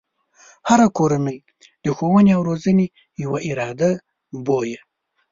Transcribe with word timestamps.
هره 0.69 0.87
کورنۍ 0.97 1.37
د 1.83 1.85
ښوونې 1.97 2.31
او 2.37 2.41
روزنې 2.49 2.85
يوه 3.23 3.39
اداره 3.51 3.89
بويه. 4.45 4.81